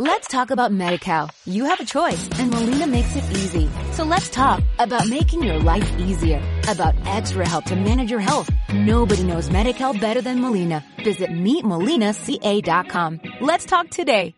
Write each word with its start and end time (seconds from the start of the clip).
Let's 0.00 0.28
talk 0.28 0.52
about 0.52 0.70
MediCal. 0.70 1.28
You 1.44 1.64
have 1.64 1.80
a 1.80 1.84
choice, 1.84 2.28
and 2.38 2.52
Molina 2.52 2.86
makes 2.86 3.16
it 3.16 3.24
easy. 3.32 3.68
So 3.90 4.04
let's 4.04 4.28
talk 4.28 4.62
about 4.78 5.08
making 5.08 5.42
your 5.42 5.58
life 5.58 5.92
easier, 5.98 6.40
about 6.68 6.94
extra 7.04 7.44
help 7.44 7.64
to 7.64 7.74
manage 7.74 8.08
your 8.08 8.20
health. 8.20 8.48
Nobody 8.72 9.24
knows 9.24 9.48
MediCal 9.48 10.00
better 10.00 10.22
than 10.22 10.40
Molina. 10.40 10.84
Visit 11.02 11.30
meetmolinaca.com. 11.30 13.20
Let's 13.40 13.64
talk 13.66 13.90
today. 13.90 14.36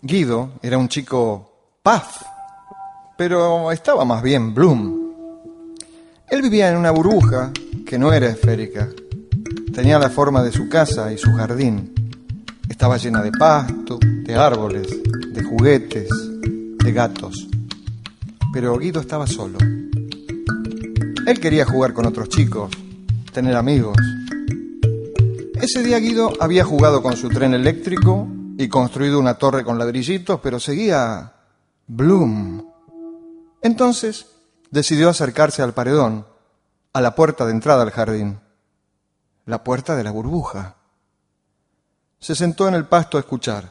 Guido 0.00 0.52
era 0.62 0.78
un 0.78 0.88
chico 0.88 1.50
paz, 1.82 2.24
pero 3.18 3.72
estaba 3.72 4.04
más 4.04 4.22
bien 4.22 4.54
Bloom. 4.54 5.12
Él 6.30 6.40
vivía 6.40 6.68
en 6.68 6.76
una 6.76 6.92
burbuja 6.92 7.50
que 7.84 7.98
no 7.98 8.12
era 8.12 8.28
esférica. 8.28 8.90
Tenía 9.74 9.98
la 9.98 10.08
forma 10.08 10.44
de 10.44 10.52
su 10.52 10.68
casa 10.68 11.12
y 11.12 11.18
su 11.18 11.32
jardín. 11.32 11.93
Estaba 12.68 12.96
llena 12.96 13.22
de 13.22 13.32
pasto, 13.32 13.98
de 14.00 14.34
árboles, 14.34 14.88
de 15.32 15.42
juguetes, 15.42 16.08
de 16.78 16.92
gatos. 16.92 17.48
Pero 18.52 18.78
Guido 18.78 19.00
estaba 19.00 19.26
solo. 19.26 19.58
Él 21.26 21.40
quería 21.40 21.64
jugar 21.64 21.92
con 21.92 22.06
otros 22.06 22.28
chicos, 22.28 22.70
tener 23.32 23.56
amigos. 23.56 23.96
Ese 25.54 25.82
día 25.82 25.98
Guido 25.98 26.32
había 26.40 26.64
jugado 26.64 27.02
con 27.02 27.16
su 27.16 27.30
tren 27.30 27.54
eléctrico 27.54 28.28
y 28.58 28.68
construido 28.68 29.18
una 29.18 29.34
torre 29.34 29.64
con 29.64 29.78
ladrillitos, 29.78 30.40
pero 30.42 30.60
seguía 30.60 31.32
Bloom. 31.86 32.64
Entonces 33.62 34.26
decidió 34.70 35.08
acercarse 35.08 35.62
al 35.62 35.72
paredón, 35.72 36.26
a 36.92 37.00
la 37.00 37.14
puerta 37.14 37.46
de 37.46 37.52
entrada 37.52 37.82
al 37.82 37.90
jardín, 37.90 38.40
la 39.46 39.64
puerta 39.64 39.96
de 39.96 40.04
la 40.04 40.10
burbuja. 40.10 40.76
Se 42.24 42.34
sentó 42.34 42.66
en 42.68 42.72
el 42.72 42.86
pasto 42.86 43.18
a 43.18 43.20
escuchar. 43.20 43.70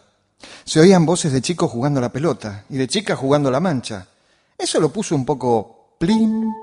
Se 0.64 0.80
oían 0.80 1.08
voces 1.08 1.34
de 1.34 1.42
chicos 1.42 1.72
jugando 1.72 2.00
la 2.00 2.12
pelota 2.12 2.66
y 2.70 2.78
de 2.78 2.88
chicas 2.88 3.18
jugando 3.18 3.50
la 3.50 3.60
mancha. 3.60 4.06
Eso 4.56 4.80
lo 4.80 4.90
puso 4.90 5.16
un 5.16 5.26
poco 5.26 5.96
plin. 5.98 6.54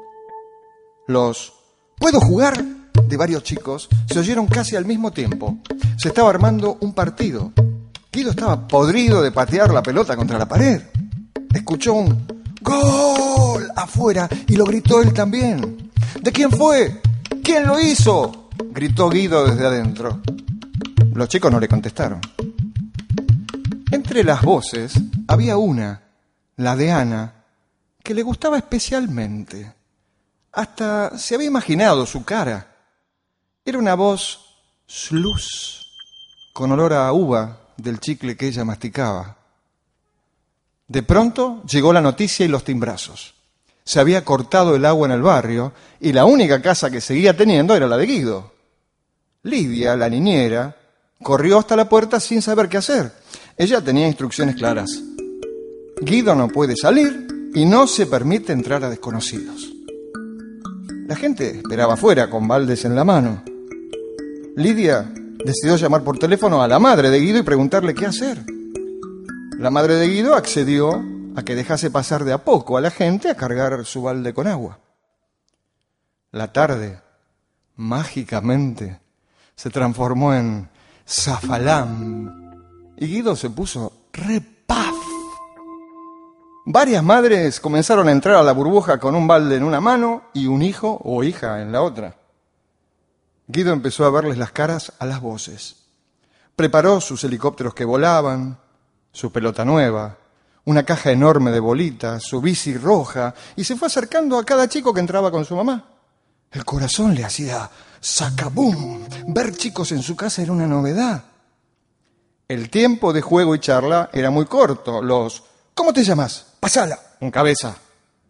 Los 1.08 1.52
¿Puedo 1.98 2.20
jugar? 2.20 2.64
de 3.02 3.16
varios 3.16 3.42
chicos 3.42 3.88
se 4.08 4.20
oyeron 4.20 4.46
casi 4.46 4.76
al 4.76 4.84
mismo 4.84 5.10
tiempo. 5.10 5.58
Se 5.96 6.10
estaba 6.10 6.30
armando 6.30 6.78
un 6.80 6.92
partido. 6.94 7.50
Guido 8.12 8.30
estaba 8.30 8.68
podrido 8.68 9.20
de 9.20 9.32
patear 9.32 9.74
la 9.74 9.82
pelota 9.82 10.16
contra 10.16 10.38
la 10.38 10.46
pared. 10.46 10.80
Escuchó 11.52 11.94
un 11.94 12.24
¡Gol! 12.62 13.68
afuera 13.74 14.28
y 14.46 14.54
lo 14.54 14.64
gritó 14.64 15.02
él 15.02 15.12
también. 15.12 15.90
¿De 16.22 16.30
quién 16.30 16.52
fue? 16.52 17.02
¿Quién 17.42 17.66
lo 17.66 17.80
hizo? 17.80 18.48
gritó 18.70 19.10
Guido 19.10 19.44
desde 19.44 19.66
adentro. 19.66 20.20
Los 21.14 21.28
chicos 21.28 21.50
no 21.50 21.58
le 21.58 21.68
contestaron. 21.68 22.20
Entre 23.90 24.22
las 24.22 24.42
voces 24.42 24.94
había 25.26 25.56
una, 25.56 26.02
la 26.56 26.76
de 26.76 26.92
Ana, 26.92 27.44
que 28.02 28.14
le 28.14 28.22
gustaba 28.22 28.56
especialmente. 28.56 29.74
Hasta 30.52 31.18
se 31.18 31.34
había 31.34 31.48
imaginado 31.48 32.06
su 32.06 32.24
cara. 32.24 32.76
Era 33.64 33.78
una 33.78 33.94
voz 33.94 34.40
sluz, 34.86 35.86
con 36.52 36.70
olor 36.72 36.92
a 36.92 37.12
uva 37.12 37.58
del 37.76 37.98
chicle 37.98 38.36
que 38.36 38.46
ella 38.46 38.64
masticaba. 38.64 39.36
De 40.86 41.02
pronto 41.02 41.62
llegó 41.64 41.92
la 41.92 42.00
noticia 42.00 42.44
y 42.46 42.48
los 42.48 42.64
timbrazos. 42.64 43.34
Se 43.84 44.00
había 44.00 44.24
cortado 44.24 44.76
el 44.76 44.84
agua 44.84 45.06
en 45.06 45.12
el 45.12 45.22
barrio 45.22 45.72
y 46.00 46.12
la 46.12 46.24
única 46.24 46.62
casa 46.62 46.90
que 46.90 47.00
seguía 47.00 47.36
teniendo 47.36 47.74
era 47.74 47.86
la 47.86 47.96
de 47.96 48.06
Guido. 48.06 48.52
Lidia, 49.42 49.96
la 49.96 50.08
niñera, 50.08 50.76
corrió 51.22 51.58
hasta 51.58 51.76
la 51.76 51.88
puerta 51.88 52.20
sin 52.20 52.42
saber 52.42 52.68
qué 52.68 52.78
hacer. 52.78 53.12
Ella 53.56 53.82
tenía 53.82 54.06
instrucciones 54.06 54.56
claras. 54.56 55.02
Guido 56.00 56.34
no 56.34 56.48
puede 56.48 56.76
salir 56.76 57.26
y 57.54 57.64
no 57.64 57.86
se 57.86 58.06
permite 58.06 58.52
entrar 58.52 58.82
a 58.84 58.90
desconocidos. 58.90 59.70
La 61.06 61.16
gente 61.16 61.58
esperaba 61.58 61.94
afuera 61.94 62.30
con 62.30 62.46
baldes 62.48 62.84
en 62.84 62.94
la 62.94 63.04
mano. 63.04 63.42
Lidia 64.56 65.12
decidió 65.44 65.76
llamar 65.76 66.04
por 66.04 66.18
teléfono 66.18 66.62
a 66.62 66.68
la 66.68 66.78
madre 66.78 67.10
de 67.10 67.20
Guido 67.20 67.38
y 67.38 67.42
preguntarle 67.42 67.94
qué 67.94 68.06
hacer. 68.06 68.44
La 69.58 69.70
madre 69.70 69.96
de 69.96 70.08
Guido 70.08 70.34
accedió 70.34 71.02
a 71.36 71.42
que 71.42 71.54
dejase 71.54 71.90
pasar 71.90 72.24
de 72.24 72.32
a 72.32 72.44
poco 72.44 72.76
a 72.76 72.80
la 72.80 72.90
gente 72.90 73.28
a 73.28 73.36
cargar 73.36 73.84
su 73.84 74.02
balde 74.02 74.32
con 74.32 74.46
agua. 74.46 74.78
La 76.32 76.52
tarde, 76.52 77.00
mágicamente, 77.76 79.00
se 79.54 79.68
transformó 79.70 80.32
en 80.32 80.68
zafalán 81.06 82.40
y 82.96 83.06
Guido 83.06 83.34
se 83.34 83.50
puso 83.50 83.92
repaz. 84.12 84.94
Varias 86.66 87.02
madres 87.02 87.58
comenzaron 87.58 88.08
a 88.08 88.12
entrar 88.12 88.36
a 88.36 88.42
la 88.42 88.52
burbuja 88.52 89.00
con 89.00 89.14
un 89.14 89.26
balde 89.26 89.56
en 89.56 89.64
una 89.64 89.80
mano 89.80 90.24
y 90.34 90.46
un 90.46 90.62
hijo 90.62 91.00
o 91.02 91.24
hija 91.24 91.62
en 91.62 91.72
la 91.72 91.82
otra. 91.82 92.16
Guido 93.48 93.72
empezó 93.72 94.04
a 94.04 94.10
verles 94.10 94.38
las 94.38 94.52
caras 94.52 94.92
a 94.98 95.06
las 95.06 95.20
voces. 95.20 95.76
Preparó 96.54 97.00
sus 97.00 97.24
helicópteros 97.24 97.74
que 97.74 97.84
volaban, 97.84 98.58
su 99.12 99.32
pelota 99.32 99.64
nueva, 99.64 100.18
una 100.66 100.84
caja 100.84 101.10
enorme 101.10 101.50
de 101.50 101.58
bolitas, 101.58 102.22
su 102.22 102.40
bici 102.40 102.76
roja, 102.76 103.34
y 103.56 103.64
se 103.64 103.76
fue 103.76 103.88
acercando 103.88 104.38
a 104.38 104.44
cada 104.44 104.68
chico 104.68 104.92
que 104.92 105.00
entraba 105.00 105.30
con 105.30 105.44
su 105.44 105.56
mamá. 105.56 105.89
El 106.50 106.64
corazón 106.64 107.14
le 107.14 107.24
hacía 107.24 107.70
sacabum. 108.00 109.02
Ver 109.28 109.54
chicos 109.56 109.92
en 109.92 110.02
su 110.02 110.16
casa 110.16 110.42
era 110.42 110.52
una 110.52 110.66
novedad. 110.66 111.22
El 112.48 112.70
tiempo 112.70 113.12
de 113.12 113.22
juego 113.22 113.54
y 113.54 113.60
charla 113.60 114.10
era 114.12 114.30
muy 114.30 114.46
corto. 114.46 115.00
Los 115.00 115.44
¿Cómo 115.74 115.92
te 115.92 116.04
llamas? 116.04 116.44
Pasala, 116.58 116.98
en 117.20 117.30
cabeza. 117.30 117.74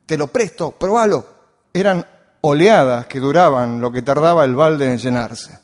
Te 0.06 0.16
lo 0.16 0.28
presto, 0.28 0.70
probalo. 0.72 1.26
Eran 1.72 2.06
oleadas 2.42 3.06
que 3.06 3.20
duraban 3.20 3.80
lo 3.80 3.90
que 3.90 4.02
tardaba 4.02 4.44
el 4.44 4.54
balde 4.54 4.86
en 4.86 4.98
llenarse. 4.98 5.58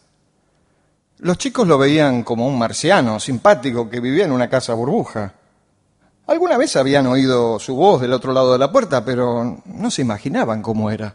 Los 1.19 1.39
chicos 1.39 1.69
lo 1.69 1.79
veían 1.79 2.23
como 2.23 2.47
un 2.47 2.59
marciano 2.59 3.21
simpático 3.21 3.89
que 3.89 4.01
vivía 4.01 4.25
en 4.25 4.33
una 4.33 4.49
casa 4.49 4.75
burbuja. 4.75 5.33
Alguna 6.27 6.59
vez 6.59 6.75
habían 6.77 7.07
oído 7.07 7.59
su 7.59 7.77
voz 7.77 8.01
del 8.01 8.13
otro 8.13 8.33
lado 8.33 8.53
de 8.53 8.59
la 8.59 8.73
puerta, 8.73 9.05
pero 9.05 9.63
no 9.65 9.91
se 9.91 10.03
imaginaban 10.03 10.61
cómo 10.61 10.91
era. 10.91 11.15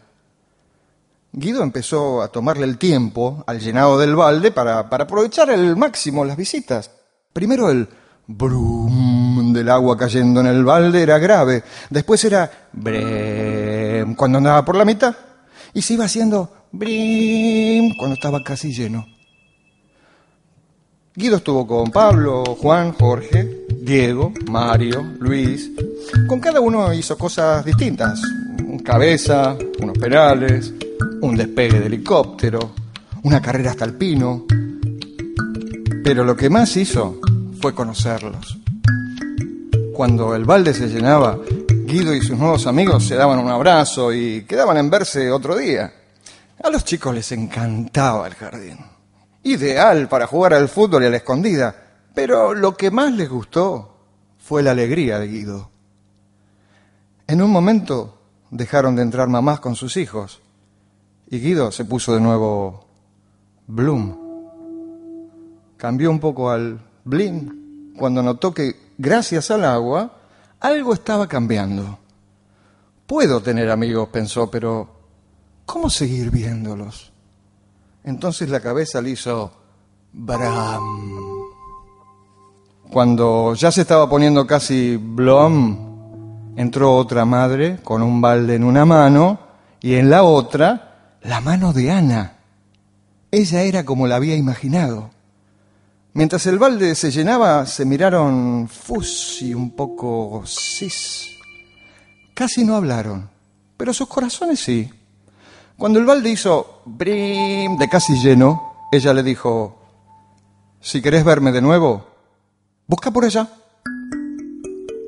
Guido 1.32 1.62
empezó 1.62 2.20
a 2.20 2.28
tomarle 2.28 2.64
el 2.64 2.76
tiempo 2.76 3.42
al 3.46 3.58
llenado 3.58 3.98
del 3.98 4.14
balde 4.14 4.50
para, 4.50 4.90
para 4.90 5.04
aprovechar 5.04 5.50
al 5.50 5.76
máximo 5.76 6.26
las 6.26 6.36
visitas. 6.36 6.90
Primero 7.32 7.70
el 7.70 7.88
brum 8.26 9.52
del 9.54 9.70
agua 9.70 9.96
cayendo 9.96 10.40
en 10.40 10.46
el 10.46 10.62
balde 10.62 11.02
era 11.02 11.18
grave. 11.18 11.64
Después 11.88 12.22
era 12.24 12.68
brem 12.72 14.14
cuando 14.14 14.38
andaba 14.38 14.62
por 14.62 14.76
la 14.76 14.84
mitad. 14.84 15.14
Y 15.72 15.80
se 15.80 15.94
iba 15.94 16.04
haciendo 16.04 16.66
brim 16.70 17.94
cuando 17.96 18.14
estaba 18.14 18.44
casi 18.44 18.70
lleno. 18.72 19.06
Guido 21.14 21.36
estuvo 21.36 21.66
con 21.66 21.90
Pablo, 21.90 22.44
Juan, 22.60 22.92
Jorge, 22.92 23.66
Diego, 23.80 24.32
Mario, 24.50 25.02
Luis. 25.18 25.70
Con 26.26 26.40
cada 26.40 26.60
uno 26.60 26.92
hizo 26.92 27.16
cosas 27.16 27.64
distintas. 27.64 28.20
Cabeza, 28.84 29.56
unos 29.80 29.96
penales, 29.98 30.74
un 31.22 31.36
despegue 31.36 31.78
de 31.78 31.86
helicóptero, 31.86 32.72
una 33.22 33.40
carrera 33.40 33.70
hasta 33.70 33.84
el 33.84 33.94
pino. 33.94 34.44
Pero 36.04 36.24
lo 36.24 36.36
que 36.36 36.50
más 36.50 36.76
hizo 36.76 37.20
fue 37.60 37.74
conocerlos. 37.74 38.58
Cuando 39.94 40.34
el 40.34 40.44
balde 40.44 40.74
se 40.74 40.88
llenaba, 40.88 41.38
Guido 41.84 42.14
y 42.14 42.20
sus 42.22 42.36
nuevos 42.36 42.66
amigos 42.66 43.06
se 43.06 43.14
daban 43.14 43.38
un 43.38 43.50
abrazo 43.50 44.12
y 44.12 44.44
quedaban 44.44 44.76
en 44.78 44.90
verse 44.90 45.30
otro 45.30 45.56
día. 45.56 45.92
A 46.62 46.70
los 46.70 46.84
chicos 46.84 47.14
les 47.14 47.30
encantaba 47.32 48.26
el 48.26 48.34
jardín 48.34 48.78
ideal 49.44 50.08
para 50.08 50.26
jugar 50.26 50.54
al 50.54 50.68
fútbol 50.68 51.02
y 51.02 51.06
a 51.06 51.10
la 51.10 51.16
escondida, 51.16 51.74
pero 52.14 52.54
lo 52.54 52.76
que 52.76 52.90
más 52.90 53.12
les 53.12 53.28
gustó 53.28 53.96
fue 54.38 54.62
la 54.62 54.70
alegría 54.72 55.18
de 55.18 55.28
Guido. 55.28 55.70
En 57.26 57.42
un 57.42 57.50
momento 57.50 58.18
dejaron 58.50 58.96
de 58.96 59.02
entrar 59.02 59.28
mamás 59.28 59.60
con 59.60 59.74
sus 59.74 59.96
hijos 59.96 60.42
y 61.32 61.40
Guido 61.40 61.72
se 61.72 61.86
puso 61.86 62.12
de 62.12 62.20
nuevo 62.20 62.84
Bloom. 63.66 64.18
Cambió 65.78 66.10
un 66.10 66.20
poco 66.20 66.50
al 66.50 66.78
Blim 67.04 67.94
cuando 67.96 68.22
notó 68.22 68.52
que 68.52 68.92
gracias 68.98 69.50
al 69.50 69.64
agua 69.64 70.12
algo 70.60 70.92
estaba 70.92 71.26
cambiando. 71.26 71.98
Puedo 73.06 73.40
tener 73.40 73.70
amigos, 73.70 74.10
pensó, 74.10 74.50
pero 74.50 74.86
¿cómo 75.64 75.88
seguir 75.88 76.30
viéndolos? 76.30 77.10
Entonces 78.04 78.50
la 78.50 78.60
cabeza 78.60 79.00
le 79.00 79.10
hizo 79.10 79.50
Bram. 80.12 80.82
Cuando 82.92 83.54
ya 83.54 83.72
se 83.72 83.80
estaba 83.80 84.06
poniendo 84.06 84.46
casi 84.46 84.98
blom, 84.98 86.56
entró 86.56 86.94
otra 86.94 87.24
madre 87.24 87.78
con 87.82 88.02
un 88.02 88.20
balde 88.20 88.56
en 88.56 88.64
una 88.64 88.84
mano 88.84 89.38
y 89.80 89.94
en 89.94 90.10
la 90.10 90.24
otra 90.24 90.90
la 91.24 91.40
mano 91.40 91.72
de 91.72 91.90
Ana. 91.90 92.38
Ella 93.30 93.62
era 93.62 93.84
como 93.84 94.06
la 94.06 94.16
había 94.16 94.36
imaginado. 94.36 95.10
Mientras 96.14 96.46
el 96.46 96.58
balde 96.58 96.94
se 96.94 97.10
llenaba, 97.10 97.64
se 97.66 97.84
miraron 97.84 98.68
fus 98.68 99.40
y 99.40 99.54
un 99.54 99.70
poco 99.70 100.42
cis. 100.46 101.38
Casi 102.34 102.64
no 102.64 102.76
hablaron, 102.76 103.30
pero 103.76 103.94
sus 103.94 104.08
corazones 104.08 104.60
sí. 104.60 104.90
Cuando 105.78 105.98
el 105.98 106.04
balde 106.04 106.30
hizo 106.30 106.82
brim 106.84 107.78
de 107.78 107.88
casi 107.88 108.14
lleno, 108.18 108.88
ella 108.92 109.14
le 109.14 109.22
dijo, 109.22 109.78
si 110.80 111.00
querés 111.00 111.24
verme 111.24 111.52
de 111.52 111.62
nuevo, 111.62 112.06
busca 112.86 113.10
por 113.10 113.24
allá. 113.24 113.48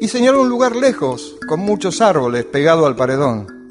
Y 0.00 0.08
señaló 0.08 0.40
un 0.40 0.48
lugar 0.48 0.74
lejos, 0.74 1.36
con 1.46 1.60
muchos 1.60 2.00
árboles, 2.00 2.44
pegado 2.46 2.86
al 2.86 2.96
paredón. 2.96 3.63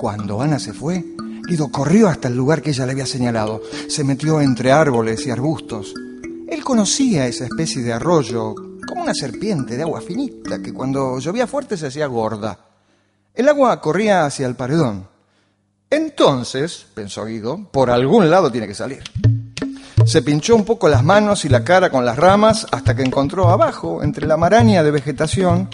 Cuando 0.00 0.40
Ana 0.40 0.58
se 0.58 0.72
fue, 0.72 1.04
Guido 1.46 1.68
corrió 1.68 2.08
hasta 2.08 2.28
el 2.28 2.34
lugar 2.34 2.62
que 2.62 2.70
ella 2.70 2.86
le 2.86 2.92
había 2.92 3.04
señalado. 3.04 3.60
Se 3.86 4.02
metió 4.02 4.40
entre 4.40 4.72
árboles 4.72 5.26
y 5.26 5.30
arbustos. 5.30 5.92
Él 6.48 6.64
conocía 6.64 7.26
esa 7.26 7.44
especie 7.44 7.82
de 7.82 7.92
arroyo 7.92 8.54
como 8.88 9.02
una 9.02 9.12
serpiente 9.12 9.76
de 9.76 9.82
agua 9.82 10.00
finita 10.00 10.62
que 10.62 10.72
cuando 10.72 11.18
llovía 11.18 11.46
fuerte 11.46 11.76
se 11.76 11.88
hacía 11.88 12.06
gorda. 12.06 12.58
El 13.34 13.46
agua 13.50 13.78
corría 13.82 14.24
hacia 14.24 14.46
el 14.46 14.56
paredón. 14.56 15.06
Entonces, 15.90 16.86
pensó 16.94 17.26
Guido, 17.26 17.68
por 17.70 17.90
algún 17.90 18.30
lado 18.30 18.50
tiene 18.50 18.68
que 18.68 18.74
salir. 18.74 19.02
Se 20.06 20.22
pinchó 20.22 20.56
un 20.56 20.64
poco 20.64 20.88
las 20.88 21.04
manos 21.04 21.44
y 21.44 21.50
la 21.50 21.62
cara 21.62 21.90
con 21.90 22.06
las 22.06 22.16
ramas 22.16 22.66
hasta 22.72 22.96
que 22.96 23.02
encontró 23.02 23.50
abajo, 23.50 24.02
entre 24.02 24.26
la 24.26 24.38
maraña 24.38 24.82
de 24.82 24.92
vegetación, 24.92 25.68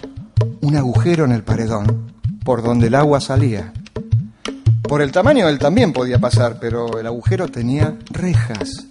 un 0.59 0.75
agujero 0.75 1.23
en 1.23 1.31
el 1.31 1.45
paredón, 1.45 2.11
por 2.43 2.61
donde 2.61 2.87
el 2.87 2.95
agua 2.95 3.21
salía. 3.21 3.71
Por 4.87 5.01
el 5.01 5.11
tamaño 5.11 5.49
él 5.49 5.59
también 5.59 5.91
podía 5.91 6.17
pasar, 6.17 6.59
pero 6.61 6.97
el 6.97 7.05
agujero 7.05 7.49
tenía 7.49 7.97
rejas. 8.09 8.85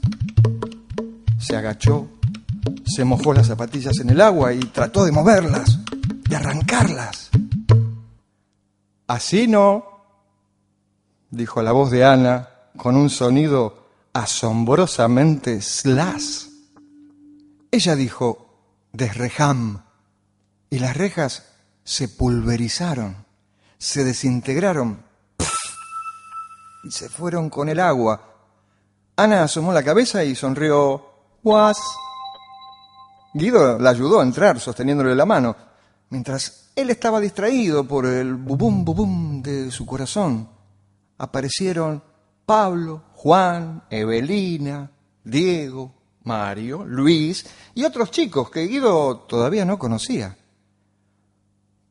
Se 1.39 1.57
agachó, 1.57 2.09
se 2.85 3.05
mojó 3.05 3.33
las 3.33 3.47
zapatillas 3.47 3.99
en 4.01 4.11
el 4.11 4.21
agua 4.21 4.53
y 4.53 4.61
trató 4.61 5.07
de 5.07 5.13
moverlas, 5.13 5.79
de 6.29 6.37
arrancarlas. 6.37 7.31
Así 9.07 9.49
no, 9.49 9.87
dijo 11.31 11.63
la 11.63 11.73
voz 11.73 11.91
de 11.91 12.05
Ana 12.05 12.51
con 12.77 12.95
un 12.97 13.09
sonido 13.09 13.87
asombrosamente 14.13 15.63
slash. 15.63 16.47
Ella 17.71 17.97
dijo, 17.97 18.61
desrejam, 18.93 19.83
y 20.69 20.79
las 20.79 20.95
rejas 20.95 21.47
se 21.85 22.09
pulverizaron, 22.09 23.25
se 23.79 24.05
desintegraron 24.05 25.06
se 26.91 27.09
fueron 27.09 27.51
con 27.51 27.69
el 27.69 27.81
agua. 27.81 28.21
Ana 29.17 29.45
asomó 29.45 29.73
la 29.73 29.83
cabeza 29.83 30.25
y 30.25 30.35
sonrió. 30.35 31.07
¡Guas! 31.43 31.79
Guido 33.35 33.79
la 33.79 33.91
ayudó 33.91 34.21
a 34.21 34.23
entrar 34.23 34.59
sosteniéndole 34.59 35.15
la 35.15 35.27
mano, 35.27 35.55
mientras 36.11 36.71
él 36.75 36.91
estaba 36.91 37.21
distraído 37.21 37.85
por 37.87 38.07
el 38.07 38.35
bubum 38.35 38.85
bubum 38.85 39.43
de 39.43 39.71
su 39.71 39.85
corazón. 39.85 40.49
Aparecieron 41.19 42.03
Pablo, 42.45 43.05
Juan, 43.15 43.85
Evelina, 43.91 44.91
Diego, 45.23 45.93
Mario, 46.25 46.85
Luis 46.85 47.47
y 47.75 47.85
otros 47.85 48.11
chicos 48.11 48.51
que 48.51 48.67
Guido 48.67 49.19
todavía 49.21 49.65
no 49.65 49.79
conocía. 49.79 50.37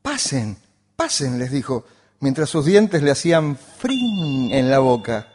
Pasen, 0.02 0.58
pasen, 0.96 1.40
les 1.40 1.52
dijo, 1.52 1.86
mientras 2.20 2.50
sus 2.50 2.66
dientes 2.66 3.02
le 3.02 3.12
hacían 3.12 3.58
frin 3.58 4.52
en 4.52 4.70
la 4.70 4.80
boca. 4.80 5.28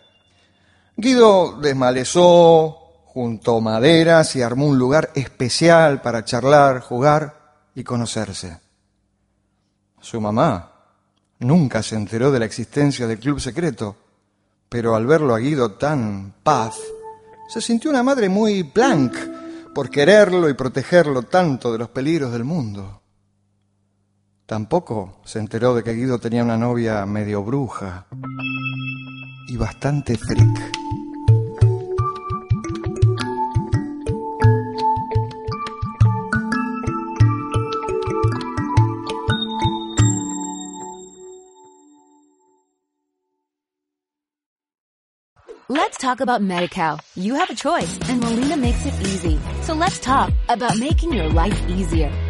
Guido 0.96 1.58
desmalezó, 1.60 3.04
juntó 3.06 3.60
maderas 3.60 4.36
y 4.36 4.42
armó 4.42 4.66
un 4.66 4.78
lugar 4.78 5.10
especial 5.14 6.02
para 6.02 6.24
charlar, 6.24 6.80
jugar 6.80 7.58
y 7.74 7.82
conocerse. 7.82 8.60
Su 10.00 10.20
mamá 10.20 10.72
nunca 11.40 11.82
se 11.82 11.96
enteró 11.96 12.30
de 12.30 12.38
la 12.38 12.44
existencia 12.44 13.06
del 13.06 13.18
club 13.18 13.40
secreto, 13.40 13.96
pero 14.68 14.94
al 14.94 15.06
verlo 15.06 15.34
a 15.34 15.38
Guido 15.38 15.72
tan 15.72 16.34
paz, 16.42 16.76
se 17.48 17.60
sintió 17.60 17.90
una 17.90 18.02
madre 18.02 18.28
muy 18.28 18.62
blanc 18.62 19.14
por 19.74 19.90
quererlo 19.90 20.48
y 20.48 20.54
protegerlo 20.54 21.22
tanto 21.22 21.72
de 21.72 21.78
los 21.78 21.88
peligros 21.88 22.32
del 22.32 22.44
mundo. 22.44 22.99
Tampoco 24.50 25.20
se 25.24 25.38
enteró 25.38 25.76
de 25.76 25.84
que 25.84 25.92
Guido 25.92 26.18
tenía 26.18 26.42
una 26.42 26.56
novia 26.56 27.06
medio 27.06 27.44
bruja 27.44 28.06
y 29.46 29.56
bastante 29.56 30.18
freak. 30.18 30.80
Let's 45.68 45.98
talk 45.98 46.20
about 46.20 46.42
MediCal. 46.42 46.98
You 47.14 47.36
have 47.36 47.48
a 47.48 47.54
choice 47.54 48.00
and 48.08 48.20
Molina 48.20 48.56
makes 48.56 48.84
it 48.84 48.94
easy. 49.02 49.38
So 49.62 49.74
let's 49.74 50.00
talk 50.00 50.32
about 50.48 50.76
making 50.80 51.12
your 51.12 51.28
life 51.28 51.62
easier, 51.68 52.10